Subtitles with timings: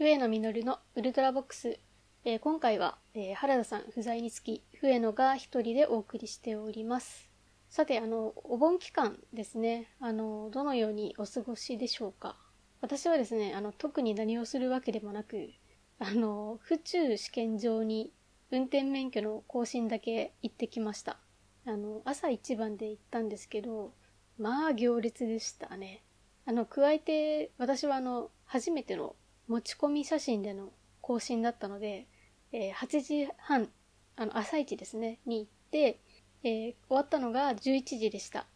[0.00, 1.80] 上野実のウルトラボックス。
[2.24, 7.28] えー今回は、えー原田さん不在につき、上野が一人でお送りしております。
[7.68, 9.88] さて、あの、お盆期間ですね。
[9.98, 12.36] あの、どのようにお過ごしでしょうか。
[12.80, 15.50] 私はですね、あの、特に何をするわけでもなく、
[15.98, 18.12] あの、府中試験場に
[18.52, 21.18] 運転免許の更新だけ行ってきました。
[21.66, 23.92] あの、朝一番で行ったんですけど、
[24.38, 26.04] まあ行列でしたね。
[26.46, 29.16] あの、加えて、私はあの、初めての
[29.48, 32.06] 持ち込み写真での更新だったので、
[32.52, 33.68] えー8時半、
[34.16, 36.00] あの、朝一ですね、に行って、
[36.44, 38.46] えー終わったのが11時でした。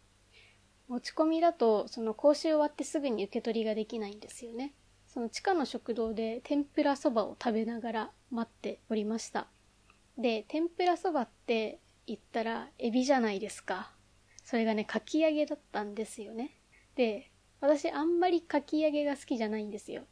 [0.87, 4.73] 持ち込みだと、その講習終わってすぐに受け取りができないんですよね。
[5.07, 9.47] その地下の食堂で天ぷらそばを食べながら待っておりました。
[10.17, 13.91] で、天ぷらそばって言ったらエビじゃないですか。
[14.43, 16.57] それがね、かき揚げだったんですよね。
[16.95, 20.03] で、私あんまりかき揚げが好きじゃないんですよ。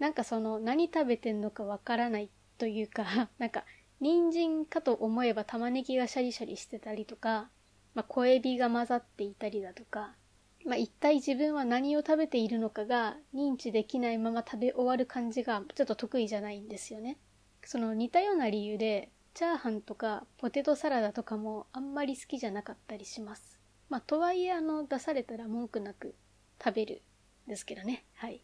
[0.00, 3.64] なんかその何食べてんのかわからないというか、 なんか
[4.00, 7.50] 人参かと思えば玉ねぎがシャリシャリしてたりとか、
[7.94, 10.16] まあ、小エビが混ざっていたりだとか、
[10.64, 17.18] まあ、一体自分は何を食べているのかが認知できないまま食べ終わる感じがちょっと得意じゃないんですよね。
[17.64, 23.60] その似たような理由で、チャーハンとかポテトサラダとかもあんまり好きじゃなかったりします。
[23.90, 26.14] まあ、とはいえあの出されたら文句なく
[26.62, 27.02] 食べる
[27.46, 28.04] んですけどね。
[28.14, 28.40] はい。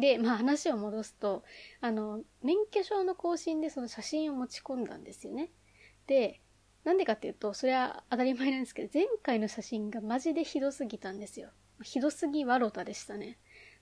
[0.00, 1.44] で、まあ話を戻すと、
[1.80, 5.50] あの、免許証の更新でその写真を持ち込んだんですよね。
[6.06, 6.40] で、
[6.84, 11.50] なんでかっていうと、それは当たり前なんですけど、前回の写真がマジでひどすぎたんですよ。
[11.82, 13.38] ひどすぎわろたでしたね。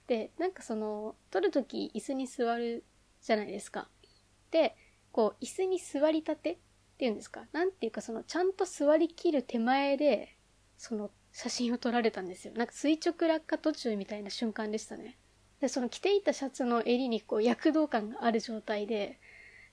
[0.07, 2.85] で、なんかその、撮るとき椅子に座る
[3.23, 3.89] じゃないですか。
[4.51, 4.77] で、
[5.13, 6.59] こう、椅子に座りたてっ
[6.99, 7.47] ていうんですか。
[7.53, 10.37] なんていうかその、ちゃんと座りきる手前で、
[10.77, 12.55] その、写真を撮られたんですよ。
[12.55, 15.19] なんか垂直落下途中みたいな瞬間でしたね。
[15.61, 19.19] で、その着ていたシャツの襟にこう躍動感がある状態で、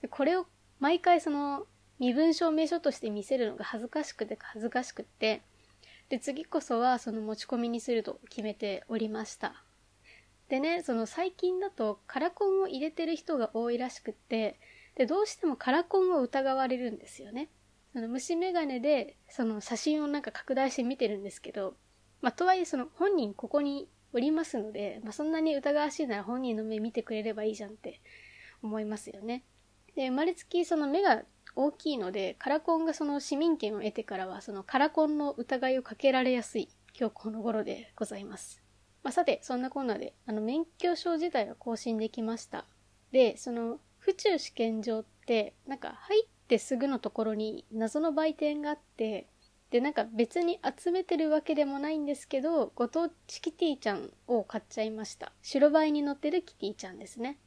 [0.01, 0.45] でこれを
[0.79, 1.65] 毎回その
[1.99, 5.41] 身分証明書として見せるのが恥ずかしくて恥ずかしくって、
[6.09, 9.63] で、次こそはその持ち込みにすると決めておりました。
[10.49, 14.59] でね、その最近だとカラコンを入れてる人が多いらしくって、
[14.95, 17.49] で、どうしてもカラコンを疑われるんですよね。
[17.95, 21.75] その虫眼鏡でその写真をなんか拡大して見てるんですけど、
[22.21, 27.99] まあ、とはいえその本人ここにおりますので、まあ、そんなに疑わしいなら本人の目見てくれればいいじゃんって
[28.63, 29.43] 思いますよね。
[29.95, 31.23] で、生まれつきその目が
[31.55, 38.61] 大きいので、カラコンがその市民権を得てからは、そのカラコンの疑いをかけられやすい今日この頃でございます。
[39.03, 42.65] まあ、さて、そんなこんなで、あの、免許証自体は更新できました。
[43.11, 49.27] で、その、府中試験場って、なんか入ってすぐのところに謎の売店があって、
[49.71, 55.33] で、なんか別に集めてるわけでもないんですけど、ご当地キティちゃんを買っちゃいました。
[55.41, 57.37] 白バイに乗ってるキティちゃんですね。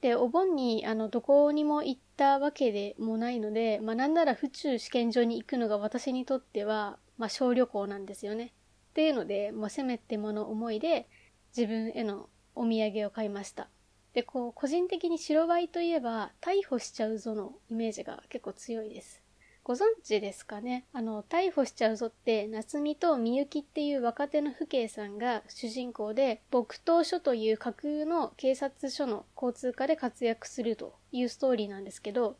[0.00, 8.52] で、お盆に、あの、どこにも行ったわけでもないので、まあ、なんなら府中試験場に行くのが私にとっては、まあ、小旅行なんですよね。
[8.90, 11.08] っていうので、まあ、せめてもの思いで、
[11.56, 13.68] 自分へのお土産を買いました。
[14.12, 19.22] で、こう、個人的に白バイといえば、逮捕しちゃうぞのイメージが結構強いです。
[19.62, 20.86] ご存知ですかね？
[20.92, 32.36] あの、逮捕しちゃうぞって、夏美とみゆきっていう若手の父兄さんが主人公で、木刀署という架空の警察署の交通課で活躍するというストーリーなんですけど、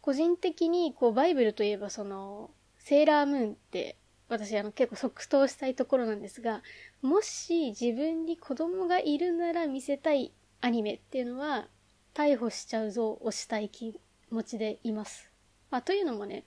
[0.00, 3.96] 個人的にこう、バイブルといえばその、セーラームーンって、
[4.28, 6.62] 私あの結構即答したいところなんですが、
[7.02, 11.68] もし自分に子供がいるなら見せたいアニメっていうのは、
[12.14, 15.30] 逮捕しちゃうぞをしたい気持ちでいます。
[15.70, 16.44] まあ、というのもね、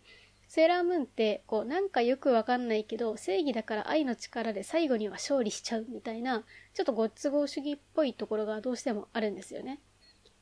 [0.48, 6.44] セーラームーンって、こう、なんかよくわかんないけど、正義だから愛の力で最後には勝利しちゃうみたいな、
[6.74, 9.80] ちょっとご都合主義っぽいところがどうしてもあるんですよね。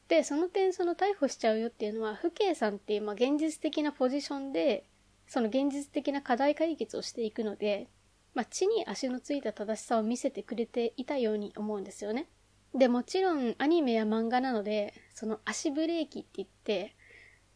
[0.07, 4.83] で、その点、その逮捕しちゃうよっていうのは、父兄さんっていう、まあ、現実的なポジションで、
[5.27, 7.87] その現実的な課題解決をしていくので、
[8.33, 12.27] まあ、地に足のついた正しさを見せてくれていたように思うんですよね。
[12.73, 16.95] で、もちろんアニメや漫画なので、その足ブレーキって言って、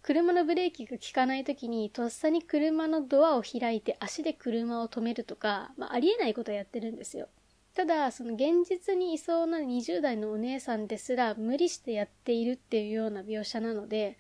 [0.04, 7.30] 車のブレーキが効かない時にとっさに車のドアを開いて足で車を止めるとか、まあ、ありえないことをやってるんですよ。
[7.74, 14.18] ただ、その現実にいそうな20代のお姉さんですら無理してやっているっていうような描写なので、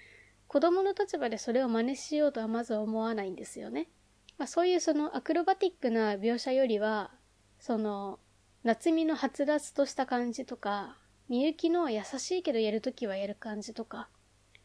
[0.47, 3.89] 子供の立場でそれを真似しようとはまず思わないんですよね。
[4.37, 7.11] まあ、そういうそのアクロバティックな描写よりは、
[7.59, 8.19] その、
[8.63, 10.97] 夏美のはつらつとした感じとか、
[11.27, 14.07] みゆきの優しいけどやるときはやる感じとか、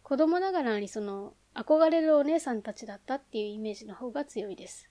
[0.08, 4.88] 子供ながらにその、憧れるお姉さんたちだったっていうイメージの方が強いです。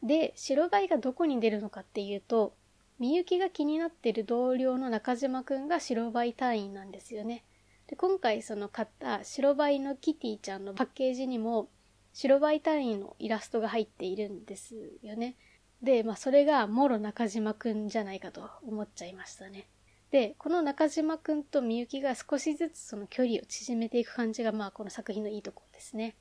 [0.00, 2.54] で、白バイがどこに出るのかっていうと、
[3.00, 7.42] みゆきが気になってる同僚の中島くんが白バイ隊員なんですよね。
[7.88, 11.68] で今回その買った白バイのキティちゃんのパッケージにも
[12.12, 15.34] 白バイ隊員のイラストが入っているんですよね。
[15.82, 19.66] で、まあそれがもろ中島くんじゃないかと思っちゃいましたね。
[20.14, 26.14] で、この中島くんとみゆきが少しずつその距離を縮めていく感じがまあこの作品のいいところですね。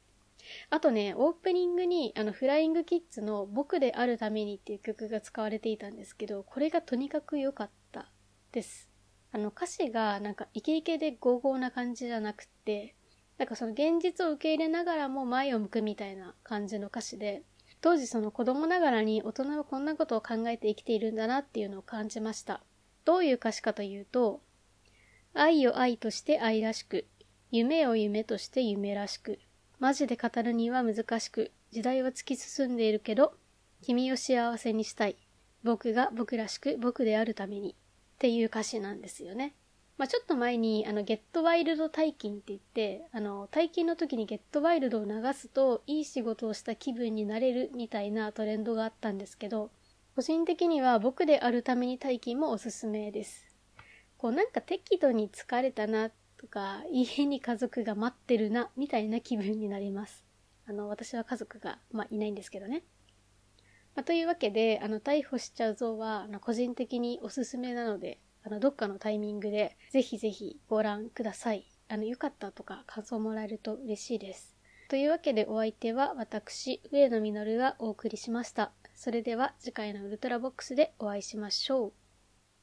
[0.71, 8.09] あとね、オープニングにあのフライングキッズの僕であるためにっていう曲が使われていたんですけど、これがとにかく良かった
[8.51, 8.89] です。
[9.31, 12.95] あの歌詞がなんかイケイケでゴーゴーな感じじゃなくて、
[13.37, 17.43] なんかその現実を受け入れながらも前を向くみたいな感じの歌詞で、
[17.79, 22.63] 当時その子供ながらに大人はこんなことを考えて生きているんだなっていうのを感じました。
[23.05, 24.41] どういう歌詞かというと、
[25.33, 27.05] 愛を愛として愛らしく、
[27.51, 29.39] 夢を夢として夢らしく、
[29.79, 33.33] マジで語るには難しく、時代は突き進んでいるけど、
[33.81, 35.17] 君を幸せにしたい。
[35.63, 37.71] 僕が僕らしく僕であるために。
[37.71, 37.75] っ
[38.19, 39.53] ていう歌詞なんですよね。
[39.97, 49.69] まあ、ちょっと前に、あの、ゲットワイルド大金って言って、あの、大金の時にゲットワイルドを流すと、いい仕事をした気分になれるみたいなトレンドがあったんですけど、
[50.15, 53.47] 個人的には僕であるために大金もおすすめです。
[54.17, 60.23] こうなんか適度に疲れたなとか、家に家族が待ってるな、みたいな気分になります。
[60.67, 62.83] あの、私は家族が、まあ、いないんですけどね。
[63.95, 71.65] まあ、というわけで、あの、逮捕しちゃうぞは、あの、個人的におすすめなので、あの、どっかのタイミングで、ぜひぜひご覧ください。
[71.87, 74.55] あの、よかったとか感想もらえると嬉しいです。
[74.89, 78.73] というわけでお相手は私、上野実がお送りしました。
[78.95, 82.02] それでは次回のウルトラボックスでお会いしましょう。